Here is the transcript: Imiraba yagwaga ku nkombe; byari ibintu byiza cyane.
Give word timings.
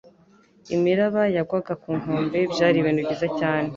Imiraba 0.75 1.21
yagwaga 1.35 1.73
ku 1.81 1.89
nkombe; 1.99 2.39
byari 2.53 2.77
ibintu 2.79 3.01
byiza 3.15 3.27
cyane. 3.39 3.69